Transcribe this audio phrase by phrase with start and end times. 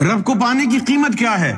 [0.00, 1.56] رب کو پانے کی قیمت کیا ہے؟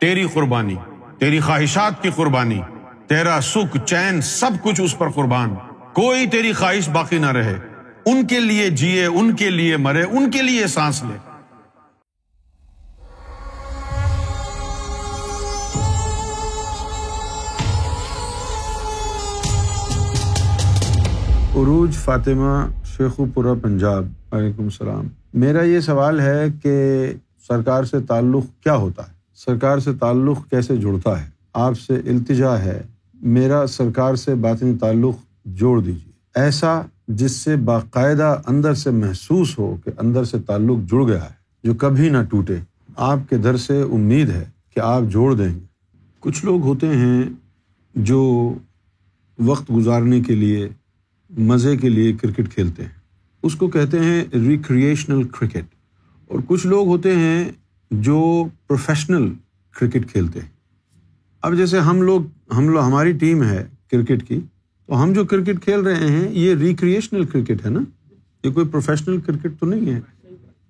[0.00, 0.74] تیری قربانی،
[1.18, 2.60] تیری خواہشات کی قربانی،
[3.06, 5.54] تیرا سکھ، چین، سب کچھ اس پر قربان۔
[5.92, 7.58] کوئی تیری خواہش باقی نہ رہے۔
[8.06, 11.16] ان کے لیے جیے، ان کے لیے مرے، ان کے لیے سانس لے۔
[21.54, 27.06] عروج، فاطمہ شیخو پورہ پنجاب۔ وعلیکم السلام۔ میرا یہ سوال ہے کہ
[27.48, 32.58] سرکار سے تعلق کیا ہوتا ہے؟ سرکار سے تعلق کیسے جڑتا ہے؟ آپ سے التجا
[32.58, 32.82] ہے،
[33.14, 39.76] میرا سرکار سے باطنی تعلق جوڑ دیجیے ایسا جس سے باقاعدہ اندر سے محسوس ہو
[39.84, 41.34] کہ اندر سے تعلق جڑ گیا ہے،
[41.64, 42.56] جو کبھی نہ ٹوٹے۔
[42.96, 45.64] آپ کے در سے امید ہے کہ آپ جوڑ دیں گے۔
[46.20, 47.22] کچھ لوگ ہوتے ہیں
[47.94, 48.54] جو
[49.38, 50.68] وقت گزارنے کے لیے،
[51.38, 52.90] مزے کے لیے کرکٹ کھیلتے ہیں۔
[53.42, 55.73] اس کو کہتے ہیں ریکریشنل کرکٹ۔
[56.26, 57.52] اور کچھ لوگ ہوتے ہیں
[57.90, 59.32] جو پروفیشنل
[59.80, 60.48] کرکٹ کھیلتے ہیں۔
[61.42, 62.20] اب جیسے ہم لوگ
[62.56, 64.40] ہم لوگ، ہماری ٹیم ہے کرکٹ کی،
[64.86, 67.80] تو ہم جو کرکٹ کھیل رہے ہیں، یہ ریکریشنل کرکٹ ہے نا؟
[68.44, 70.00] یہ کوئی پروفیشنل کرکٹ تو نہیں ہے۔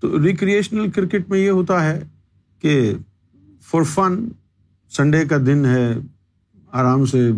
[0.00, 2.00] تو ریکریشنل کرکٹ میں یہ ہوتا ہے
[2.60, 2.94] کہ
[3.60, 4.28] فار فن
[4.90, 5.94] سنڈے کا دن ہے،
[6.72, 7.30] آرام سے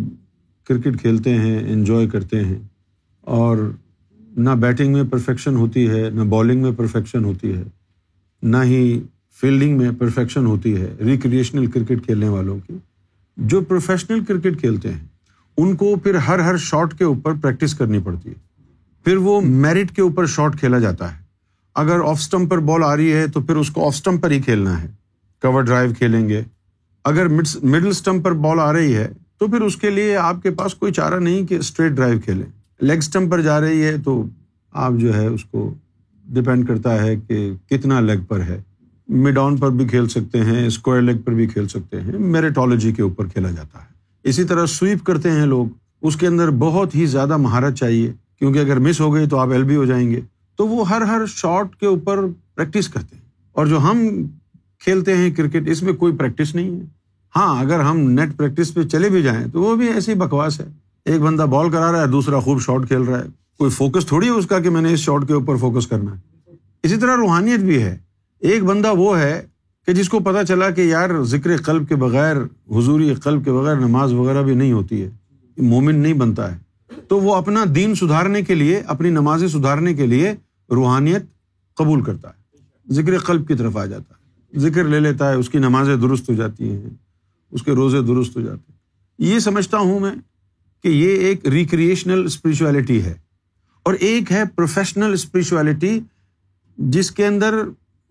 [0.64, 2.58] کرکٹ کھیلتے ہیں انجوائے کرتے ہیں۔
[3.20, 3.56] اور
[4.36, 7.64] نہ بیٹنگ میں پرفیکشن ہوتی ہے، نہ بالنگ میں پرفیکشن ہوتی ہے۔
[8.42, 9.02] نہ ہی
[9.40, 12.76] فیلڈنگ میں پرفیکشن ہوتی ہے ریکریشنل کرکٹ کھیلنے والوں کی۔
[13.36, 15.06] جو پروفیشنل کرکٹ کھیلتے ہیں،
[15.56, 18.34] ان کو پھر ہر ہر شاٹ کے اوپر پریکٹس کرنی پڑتی ہے۔
[19.04, 21.22] پھر وہ میرٹ کے اوپر شاٹ کھیلا جاتا ہے۔
[21.74, 24.30] اگر آف اسٹمپ پر بال آ رہی ہے، تو پھر اس کو آف اسٹمپ پر
[24.30, 24.88] ہی کھیلنا ہے۔
[25.42, 26.42] کور ڈرائیو کھیلیں گے۔
[27.04, 27.28] اگر
[27.62, 30.74] مڈل اسٹمپ پر بال آ رہی ہے، تو پھر اس کے لیے آپ کے پاس
[30.74, 32.46] کوئی چارہ نہیں کہ اسٹریٹ ڈرائیو کھیلیں۔
[32.80, 34.24] لیگ اسٹمپ پر جا رہی ہے، تو
[34.72, 35.74] آپ جو ہے اس کو
[36.28, 38.62] ڈپینڈ کرتا ہے کہ کتنا لیگ پر ہے۔
[39.08, 42.92] مڈ آن پر بھی کھیل سکتے ہیں اسکوائر لیگ پر بھی کھیل سکتے ہیں۔ میریٹالوجی
[42.92, 43.86] کے اوپر کھیلا جاتا ہے۔
[44.22, 45.66] اسی طرح سویپ کرتے ہیں لوگ۔
[46.02, 49.48] اس کے اندر بہت ہی زیادہ مہارت چاہیے۔ کیونکہ اگر مس ہو گئی تو آپ
[49.48, 50.20] ایل بی ہو جائیں گے۔
[50.56, 52.18] تو وہ ہر ہر شاٹ کے اوپر
[52.54, 53.98] پریکٹس کرتے ہیں۔ اور جو ہم
[54.80, 56.84] کھیلتے ہیں کرکٹ، اس میں کوئی پریکٹس نہیں ہے۔
[57.36, 60.66] ہاں اگر ہم نیٹ پریکٹس پہ چلے بھی جائیں تو وہ بھی ایسی بکواس ہے۔
[61.04, 64.26] ایک بندہ بال کرا رہا ہے، دوسرا خوب شاٹ کھیل رہا ہے۔ کوئی فوکس تھوڑی
[64.26, 66.50] ہے اس کا کہ میں نے اس شاٹ کے اوپر فوکس کرنا ہے؟
[66.82, 67.98] اسی طرح روحانیت بھی ہے۔
[68.40, 69.46] ایک بندہ وہ ہے
[69.86, 72.36] کہ جس کو پتا چلا کہ یار ذکر قلب کے بغیر
[72.76, 75.10] حضوری قلب کے بغیر نماز وغیرہ بھی نہیں ہوتی ہے
[75.56, 76.58] مومن نہیں بنتا ہے۔
[77.08, 80.32] تو وہ اپنا دین سدھارنے کے لیے، اپنی نمازیں سدھارنے کے لیے
[80.70, 81.22] روحانیت
[81.74, 82.56] قبول کرتا ہے۔
[82.92, 86.30] ذکر قلب کی طرف آ جاتا ہے۔ ذکر لے لیتا ہے، اس کی نمازیں درست
[86.30, 86.90] ہو جاتی ہیں،
[87.50, 88.78] اس کے روزے درست ہو جاتے ہیں۔
[89.18, 90.12] یہ سمجھتا ہوں میں
[90.82, 93.25] کہ یہ ایک ریکریشنل اسپرچویلٹی ہے۔
[93.86, 96.00] اور ایک ہے پروفیشنل اسپرچویلٹی
[96.78, 97.54] جس کے اندر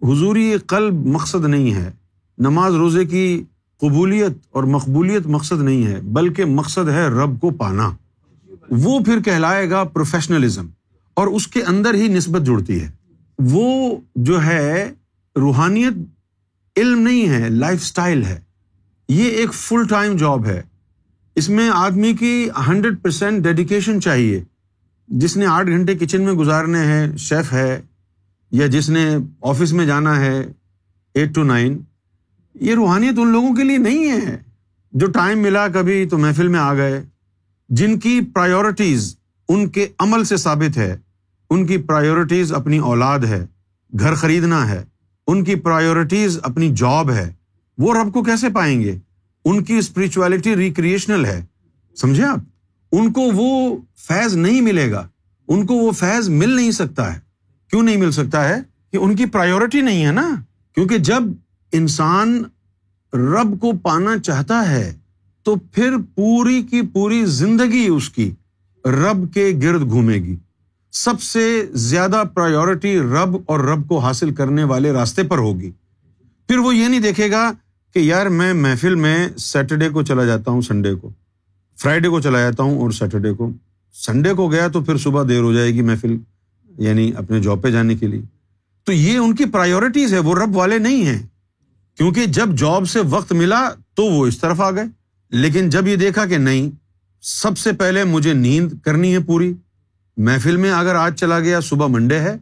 [0.01, 1.91] حضوری قلب مقصد نہیں ہے،
[2.37, 3.43] نماز روزے کی
[3.77, 7.91] قبولیت اور مقبولیت مقصد نہیں ہے، بلکہ مقصد ہے رب کو پانا۔
[8.69, 10.67] وہ پھر کہلائے گا پروفیشنلزم
[11.13, 12.91] اور اس کے اندر ہی نسبت جڑتی ہے۔
[13.39, 14.91] وہ جو ہے،
[15.35, 15.93] روحانیت
[16.77, 18.39] علم نہیں ہے لائف اسٹائل ہے۔
[19.09, 20.61] یہ ایک فل ٹائم جاب ہے۔
[21.35, 24.43] اس میں آدمی کی ہنڈریڈ پرسینٹ ڈیڈیکیشن چاہیے۔
[25.07, 27.81] جس نے آٹھ گھنٹے کچن میں گزارنے ہیں، شیف ہے،
[28.51, 30.43] یا جس نے آفس میں جانا ہے،
[31.13, 31.77] ایٹ ٹو نائن،
[32.53, 34.37] یہ روحانیت ان لوگوں کے لیے نہیں ہے۔
[34.91, 37.03] جو ٹائم ملا کبھی تو محفل میں آ گئے۔
[37.69, 39.17] جن کی پرائیورٹیز
[39.49, 40.97] ان کے عمل سے ثابت ہے،
[41.49, 43.45] ان کی پرائیورٹیز اپنی اولاد ہے،
[43.99, 44.83] گھر خریدنا ہے،
[45.27, 47.33] ان کی پرائیورٹیز اپنی جاب ہے۔
[47.77, 48.97] وہ رب کو کیسے پائیں گے؟
[49.45, 51.45] ان کی اسپرچویلٹی ریکریشنل ہے۔
[51.95, 52.39] سمجھے آپ؟
[52.99, 55.07] ان کو وہ فیض نہیں ملے گا۔
[55.47, 57.19] ان کو وہ فیض مل نہیں سکتا ہے۔
[57.69, 58.55] کیوں نہیں مل سکتا ہے؟
[58.91, 60.35] کہ ان کی پرائیورٹی نہیں ہے نا۔
[60.75, 61.23] کیونکہ جب
[61.71, 62.43] انسان
[63.13, 64.95] رب کو پانا چاہتا ہے،
[65.43, 68.31] تو پھر پوری کی پوری زندگی اس کی
[68.85, 70.35] رب کے گرد گھومے گی۔
[70.91, 75.71] سب سے زیادہ پرائیورٹی رب اور رب کو حاصل کرنے والے راستے پر ہوگی۔
[76.47, 77.51] پھر وہ یہ نہیں دیکھے گا
[77.93, 81.09] کہ یار میں محفل میں سیٹرڈے کو چلا جاتا ہوں سنڈے کو۔
[81.77, 83.51] فرائیڈے کو چلا جاتا ہوں اور سیٹرڈے کو۔
[83.93, 86.17] سنڈے کو گیا تو پھر صبح دیر ہو جائے گی محفل
[86.77, 88.21] یعنی اپنے جاب پہ جانے کے لیے۔
[88.83, 91.27] تو یہ ان کی پرائیورٹیز ہے، وہ رب والے نہیں ہیں۔
[91.97, 94.83] کیونکہ جب جاب سے وقت ملا تو وہ اس طرف آ گئے۔
[95.29, 96.69] لیکن جب یہ دیکھا کہ نہیں،
[97.21, 99.53] سب سے پہلے مجھے نیند کرنی ہے پوری۔
[100.17, 102.35] محفل میں اگر آج چلا گیا، صبح منڈے ہے،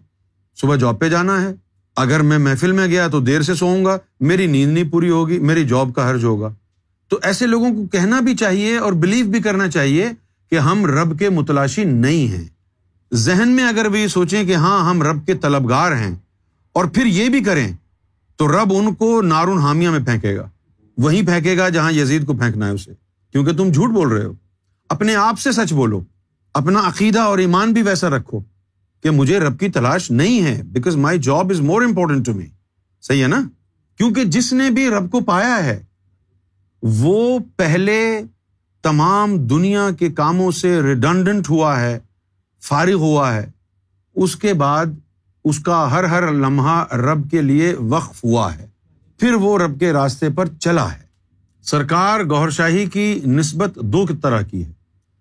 [0.61, 1.47] صبح جاب پہ جانا ہے۔
[1.95, 5.39] اگر میں محفل میں گیا تو دیر سے سوؤں گا، میری نیند نہیں پوری ہوگی،
[5.39, 6.53] میری جاب کا حرج ہوگا۔
[7.07, 10.11] تو ایسے لوگوں کو کہنا بھی چاہیے اور بلیو بھی کرنا چاہیے
[10.49, 12.47] کہ ہم رب کے متلاشی نہیں ہیں۔
[13.13, 16.15] ذہن میں اگر بھی سوچیں کہ ہاں ہم رب کے طلبگار ہیں
[16.73, 17.73] اور پھر یہ بھی کریں،
[18.35, 20.49] تو رب ان کو نارون حامیہ میں پھینکے گا۔
[20.97, 22.91] وہیں پھینکے گا جہاں یزید کو پھینکنا ہے اسے۔
[23.31, 24.33] کیونکہ تم جھوٹ بول رہے ہو۔
[24.89, 26.01] اپنے آپ سے سچ بولو۔
[26.53, 28.39] اپنا عقیدہ اور ایمان بھی ویسا رکھو
[29.03, 32.45] کہ مجھے رب کی تلاش نہیں ہے because my job is more important to me
[33.01, 33.41] صحیح ہے نا؟
[33.97, 35.83] کیونکہ جس نے بھی رب کو پایا ہے
[36.83, 38.21] وہ پہلے
[38.81, 41.99] تمام دنیا کے کاموں سے ریڈنڈنٹ ہوا ہے،
[42.63, 43.51] فارغ ہوا ہے۔
[44.15, 44.85] اس کے بعد
[45.45, 48.67] اس کا ہر ہر لمحہ رب کے لیے وقف ہوا ہے۔
[49.19, 51.03] پھر وہ رب کے راستے پر چلا ہے۔
[51.61, 54.71] سرکار گور شاہی کی نسبت دو طرح کی ہے۔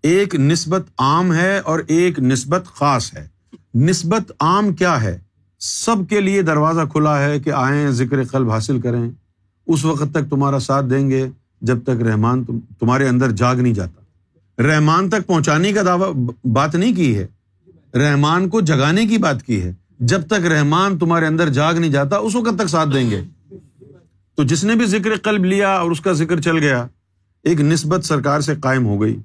[0.03, 3.29] ایک نسبت عام ہے اور ایک نسبت خاص ہے۔
[3.75, 5.19] نسبت عام کیا ہے؟
[5.59, 9.11] سب کے لیے دروازہ کھلا ہے کہ آئیں، ذکر قلب حاصل کریں۔
[9.67, 11.29] اس وقت تک تمہارا ساتھ دیں گے۔
[11.63, 12.45] جب تک رحمان
[12.79, 14.03] تمہارے اندر جاگ نہیں جاتا۔
[14.63, 17.27] رحمان تک پہنچانے کا دعوی بات نہیں کی ہے۔
[17.95, 22.17] رحمان کو جگانے کی بات کی ہے۔ جب تک رحمان تمہارے اندر جاگ نہیں جاتا،
[22.17, 23.23] اس وقت تک ساتھ دیں گے۔
[24.35, 26.87] تو جس نے بھی ذکر قلب لیا اور اس کا ذکر چل گیا،
[27.43, 29.21] ایک نسبت سرکار سے قائم ہو گئی۔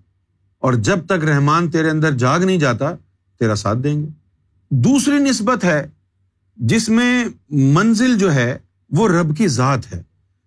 [0.60, 2.92] اور جب تک رحمان تیرے اندر جاگ نہیں جاتا،
[3.40, 4.08] تیرا ساتھ دیں گے۔
[4.70, 5.88] دوسری نسبت ہے،
[6.56, 8.58] جس میں منزل جو ہے،
[8.90, 10.04] وہ رب کی ذات ہے۔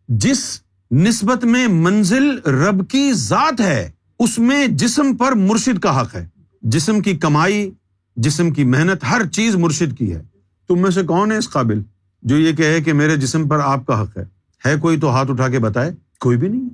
[0.08, 0.60] جس
[0.90, 6.28] نسبت میں منزل رب کی ذات ہے، اس میں جسم پر مرشد کا حق ہے۔
[6.62, 7.70] جسم کی کمائی،
[8.16, 10.22] جسم کی محنت، ہر چیز مرشد کی ہے۔
[10.68, 11.82] تم میں سے کون ہے اس قابل
[12.22, 14.24] جو یہ کہے کہ میرے جسم پر آپ کا حق ہے؟
[14.66, 16.68] ہے کوئی تو ہاتھ اٹھا کے بتائے؟ کوئی بھی نہیں۔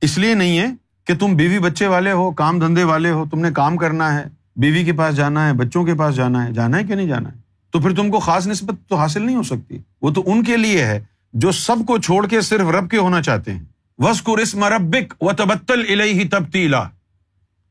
[0.00, 0.66] اس لیے نہیں ہے
[1.04, 4.24] کہ تم بیوی بچے والے ہو، کام دھندے والے ہو، تم نے کام کرنا ہے،
[4.56, 7.32] بیوی کے پاس جانا ہے، بچوں کے پاس جانا ہے جانا ہے کہ نہیں جانا
[7.32, 7.38] ہے؟
[7.70, 10.56] تو پھر تم کو خاص نسبت تو حاصل نہیں ہو سکتی۔ وہ تو ان کے
[10.56, 13.64] لیے ہے۔ جو سب کو چھوڑ کے صرف رب کے ہونا چاہتے ہیں۔
[13.98, 16.84] وسکر اسم ربک و تبتل الہی تبتیلا۔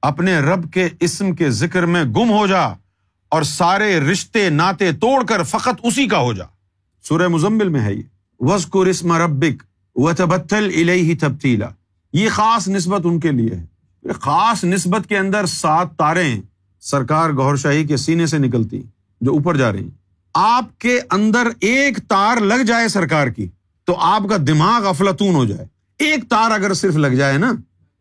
[0.02, 2.62] اپنے رب کے اسم کے ذکر میں گم ہو جا
[3.30, 6.46] اور سارے رشتے ناطے توڑ کر فقط اسی کا ہو جا۔
[7.04, 8.02] سورہ مزمل میں ہے یہ۔
[8.40, 9.64] وسکر اسم ربک
[9.96, 11.68] و تبتل الہی تبتیلا۔
[12.14, 13.66] یہ خاص نسبت ان کے لیے ہے۔
[14.20, 16.36] خاص نسبت کے اندر سات تارے
[16.80, 18.82] سرکار گور شاہی کے سینے سے نکلتی
[19.22, 19.90] جو اوپر جا رہی
[20.34, 23.48] آپ کے اندر ایک تار لگ جائے سرکار کی،
[23.86, 25.66] تو آپ کا دماغ افلاطون ہو جائے۔
[26.00, 27.52] ایک تار اگر صرف لگ جائے نا،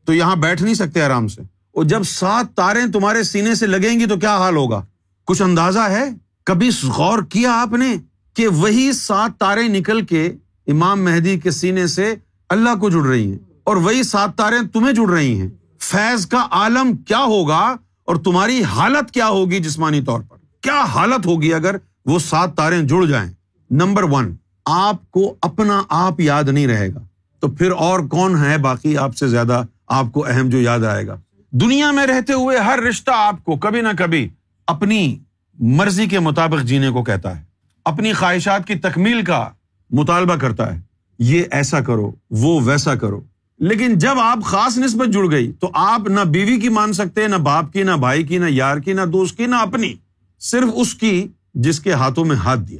[0.04, 4.00] تو یہاں بیٹھ نہیں سکتے آرام سے۔ اور جب سات تاریں تمہارے سینے سے لگیں
[4.00, 4.84] گی تو کیا حال ہوگا؟
[5.24, 6.04] کچھ اندازہ ہے؟
[6.44, 7.96] کبھی غور کیا آپ نے
[8.34, 10.32] کہ وہی سات تاریں نکل کے
[10.66, 12.14] امام مہدی کے سینے سے
[12.48, 15.48] اللہ کو جڑ رہی ہیں اور وہی سات تاریں تمہیں جڑ رہی ہیں؟
[15.80, 21.26] فیض کا عالم کیا ہوگا اور تمہاری حالت کیا ہوگی جسمانی طور پر؟ کیا حالت
[21.26, 21.76] ہوگی اگر
[22.06, 23.32] وہ سات تاریں جڑ جائیں۔
[23.70, 26.98] نمبر ون، آپ کو اپنا آپ یاد نہیں رہے گا۔
[27.40, 31.06] تو پھر اور کون ہے باقی؟ آپ سے زیادہ آپ کو اہم جو یاد آئے
[31.06, 31.16] گا۔
[31.50, 34.28] دنیا میں رہتے ہوئے ہر رشتہ آپ کو کبھی نہ کبھی
[34.66, 35.18] اپنی
[35.58, 37.42] مرضی کے مطابق جینے کو کہتا ہے۔
[37.84, 39.48] اپنی خواہشات کی تکمیل کا
[39.90, 40.80] مطالبہ کرتا ہے۔
[41.18, 43.20] یہ ایسا کرو، وہ ویسا کرو۔
[43.58, 47.36] لیکن جب آپ خاص نسبت جڑ گئی تو آپ نہ بیوی کی مان سکتے، نہ
[47.36, 49.94] باپ کی، نہ بھائی کی، نہ یار کی، نہ دوست کی، نہ اپنی۔
[50.40, 52.78] صرف اس کی جس کے ہاتھوں میں ہاتھ دیا۔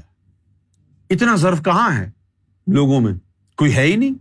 [1.11, 2.11] اتنا ضرف کہاں ہے؟
[2.67, 3.13] لوگوں میں۔
[3.57, 4.15] کوئی ہے ہی نہیں۔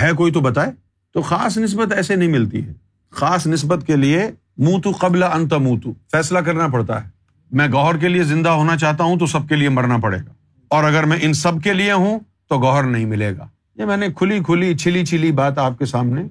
[0.00, 0.70] ہے کوئی تو بتائے۔
[1.14, 2.72] تو خاص نسبت ایسے نہیں ملتی ہے۔
[3.10, 7.08] خاص نسبت کے لیے منہ تو قبل انت منہ فیصلہ کرنا پڑتا ہے۔
[7.50, 10.32] میں گوہر کے لیے زندہ ہونا چاہتا ہوں تو سب کے لیے مرنا پڑے گا۔
[10.68, 13.46] اور اگر میں ان سب کے لیے ہوں تو گوہر نہیں ملے گا۔
[13.76, 16.22] یہ میں نے کھلی کھلی چھلی چھلی بات آپ کے سامنے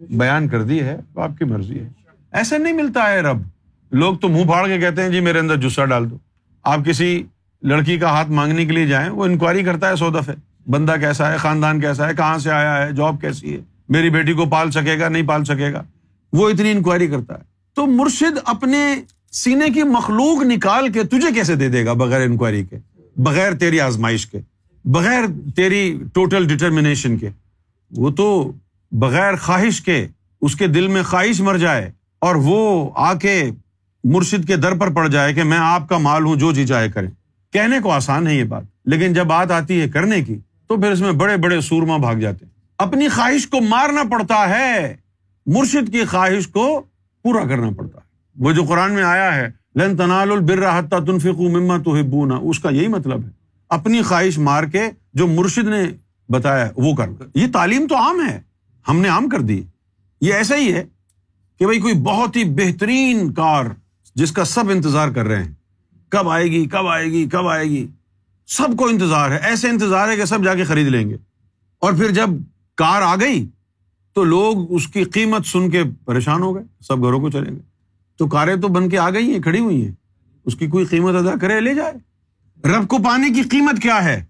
[0.00, 1.88] بیان کر دی ہے۔ آپ کی مرضی ہے۔
[2.32, 3.38] ایسے نہیں ملتا ہے رب۔
[3.90, 6.18] لوگ تو منہ پھاڑ کے کہتے ہیں جی میرے اندر جسا ڈال دو۔
[6.68, 7.22] آپ کسی
[7.62, 10.34] لڑکی کا ہاتھ مانگنے کے لیے جائیں، وہ انکوائری کرتا ہے سو دفعہ۔
[10.70, 13.58] بندہ کیسا ہے، خاندان کیسا ہے، کہاں سے آیا ہے، جاب کیسی ہے،
[13.88, 15.82] میری بیٹی کو پال سکے گا، نہیں پال سکے گا۔
[16.32, 17.42] وہ اتنی انکوائری کرتا ہے۔
[17.74, 18.94] تو مرشد اپنے
[19.32, 22.76] سینے کی مخلوق نکال کے تجھے کیسے دے دے گا بغیر انکوائری کے؟
[23.16, 24.38] بغیر تیری آزمائش کے،
[24.84, 25.22] بغیر
[25.56, 27.28] تیری ٹوٹل ڈٹرمنیشن کے۔
[27.96, 28.52] وہ تو
[28.92, 30.06] بغیر خواہش کے،
[30.42, 33.50] اس کے دل میں خواہش مر جائے اور وہ آ کے
[34.04, 36.88] مرشد کے در پر پڑ جائے کہ میں آپ کا مال ہوں، جو جی چاہے
[36.88, 37.10] کریں
[37.52, 40.38] کہنے کو آسان ہے یہ بات، لیکن جب بات آتی ہے کرنے کی،
[40.68, 44.48] تو پھر اس میں بڑے بڑے سورما بھاگ جاتے ہیں۔ اپنی خواہش کو مارنا پڑتا
[44.48, 44.96] ہے،
[45.46, 46.82] مرشد کی خواہش کو
[47.22, 51.78] پورا کرنا پڑتا ہے۔ وہ جو قرآن میں آیا ہے، لن تنال البر تنفقو مما
[51.78, 51.96] تو
[52.50, 53.30] اس کا یہی مطلب ہے۔
[53.68, 54.82] اپنی خواہش مار کے
[55.14, 55.82] جو مرشد نے
[56.28, 58.40] بتایا وہ کر۔ یہ تعلیم تو عام ہے،
[58.88, 59.62] ہم نے عام کر دی۔
[60.20, 60.84] یہ ایسا ہی ہے
[61.58, 63.64] کہ بھائی کوئی بہت ہی بہترین کار
[64.18, 65.52] جس کا سب انتظار کر رہے ہیں۔
[66.08, 67.86] کب آئے گی، کب آئے گی، کب آئے گی۔
[68.46, 71.16] سب کو انتظار ہے۔ ایسے انتظار ہے کہ سب جا کے خرید لیں گے۔
[71.78, 72.28] اور پھر جب
[72.76, 73.48] کار آ گئی
[74.12, 77.60] تو لوگ اس کی قیمت سن کے پریشان ہو گئے۔ سب گھروں کو چلیں گے
[78.18, 79.92] تو کاریں تو بن کے آ گئی ہیں، کھڑی ہوئی ہیں۔
[80.44, 81.92] اس کی کوئی قیمت ادا کرے، لے جائے۔
[82.68, 84.24] رب کو پانے کی قیمت کیا ہے؟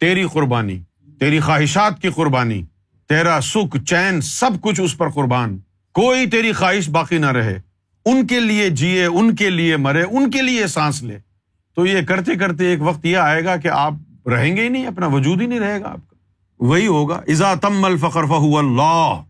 [0.00, 0.80] تیری قربانی،
[1.20, 2.64] تیری خواہشات کی قربانی،
[3.08, 5.58] تیرا سکھ، چین، سب کچھ اس پر قربان۔
[5.92, 7.60] کوئی تیری خواہش باقی نہ رہے۔
[8.10, 11.18] ان کے لیے جیے، ان کے لیے مرے، ان کے لیے سانس لے۔
[11.76, 13.92] تو یہ کرتے کرتے ایک وقت یہ آئے گا کہ آپ
[14.28, 16.16] رہیں گے ہی نہیں، اپنا وجود ہی نہیں رہے گا آپ کا۔
[16.60, 19.22] وہی ہوگا ازا تم الفقر فہو اللہ،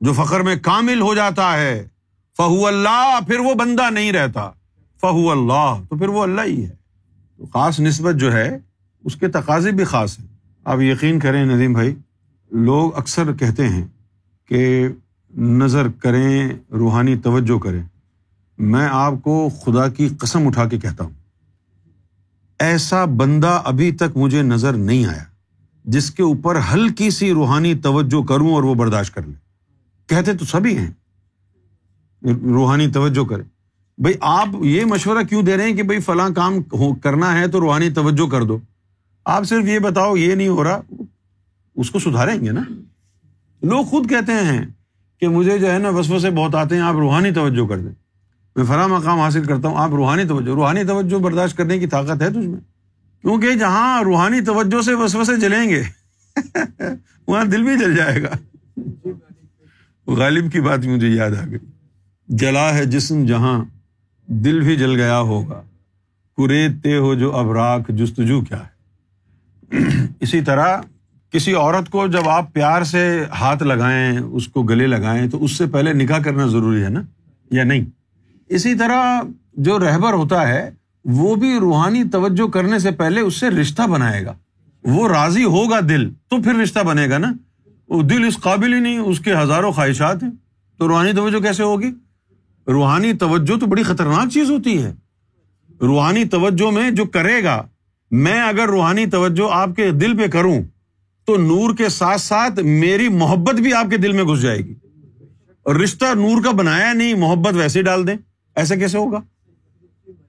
[0.00, 1.88] جو فخر میں کامل ہو جاتا ہے،
[2.36, 4.50] فہو اللہ، پھر وہ بندہ نہیں رہتا۔
[5.00, 6.70] فہو اللہ، تو پھر وہ اللہ ہی ہے۔
[7.36, 8.58] تو خاص نسبت جو ہے،
[9.04, 10.26] اس کے تقاضے بھی خاص ہیں۔
[10.64, 11.94] آپ یقین کریں ندیم بھائی،
[12.50, 13.86] لوگ اکثر کہتے ہیں
[14.48, 14.88] کہ
[15.36, 17.82] نظر کریں، روحانی توجہ کریں۔
[18.58, 21.12] میں آپ کو خدا کی قسم اٹھا کے کہتا ہوں۔
[22.58, 25.24] ایسا بندہ ابھی تک مجھے نظر نہیں آیا
[25.84, 29.34] جس کے اوپر ہلکی سی روحانی توجہ کروں اور وہ برداشت کر لے۔
[30.06, 30.90] کہتے تو سبھی ہیں۔
[32.42, 33.42] روحانی توجہ کرے۔
[33.98, 36.62] بھائی آپ یہ مشورہ کیوں دے رہے ہیں کہ بھائی فلاں کام
[36.94, 38.58] کرنا ہے تو روحانی توجہ کر دو۔
[39.24, 40.80] آپ صرف یہ بتاؤ یہ نہیں ہو رہا،
[41.74, 42.60] اس کو سدھاریں گے نا۔
[43.62, 44.66] لوگ خود کہتے ہیں
[45.20, 48.05] کہ مجھے جو ہے نا وسو سے بہت آتے ہیں، آپ روحانی توجہ کر دیں۔
[48.56, 52.22] میں فلاں مقام حاصل کرتا ہوں، آپ روحانی توجہ روحانی توجہ برداشت کرنے کی طاقت
[52.22, 52.60] ہے تجھ میں۔
[53.22, 55.82] کیونکہ جہاں روحانی توجہ سے وسو سے جلیں گے،
[57.28, 58.36] وہاں دل بھی جل جائے گا۔
[60.06, 61.58] غالب کی بات مجھے یاد آ گئی۔
[62.28, 63.64] جلا ہے جسم جہاں،
[64.26, 65.62] دل بھی جل گیا ہوگا۔
[66.36, 68.76] کریتے ہو جو ابراک جستجو کیا ہے۔
[70.20, 70.78] اسی طرح
[71.30, 75.52] کسی عورت کو جب آپ پیار سے ہاتھ لگائیں، اس کو گلے لگائیں، تو اس
[75.52, 77.02] سے پہلے نکاح کرنا ضروری ہے نا؟
[77.50, 77.84] یا نہیں؟
[78.48, 79.22] اسی طرح
[79.54, 80.70] جو رہبر ہوتا ہے،
[81.04, 84.34] وہ بھی روحانی توجہ کرنے سے پہلے اس سے رشتہ بنائے گا۔
[84.84, 87.32] وہ راضی ہوگا دل، تو پھر رشتہ بنے گا نا۔
[87.88, 90.30] وہ دل اس قابل ہی نہیں، اس کے ہزاروں خواہشات ہیں۔
[90.78, 91.90] تو روحانی توجہ کیسے ہوگی؟
[92.68, 94.94] روحانی توجہ تو بڑی خطرناک چیز ہوتی ہے۔
[95.80, 97.66] روحانی توجہ میں جو کرے گا،
[98.10, 100.62] میں اگر روحانی توجہ آپ کے دل پہ کروں،
[101.26, 104.74] تو نور کے ساتھ ساتھ میری محبت بھی آپ کے دل میں گھس جائے گی۔
[105.62, 108.16] اور رشتہ نور کا بنایا نہیں، محبت ویسے ڈال دیں۔
[108.56, 109.20] ایسا کیسے ہوگا؟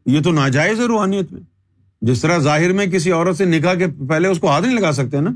[0.05, 1.41] یہ تو ناجائز ہے روحانیت میں۔
[2.01, 4.91] جس طرح ظاہر میں کسی عورت سے نکاح کے پہلے اس کو ہاتھ نہیں لگا
[4.91, 5.31] سکتے نا۔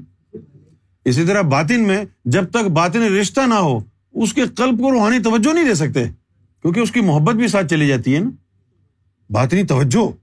[1.05, 3.79] اسی طرح باطن میں جب تک باطن رشتہ نہ ہو،
[4.13, 6.03] اس کے قلب کو روحانی توجہ نہیں دے سکتے،
[6.61, 8.29] کیونکہ اس کی محبت بھی ساتھ چلی جاتی ہے نا۔
[9.29, 10.20] باطنی توجہ۔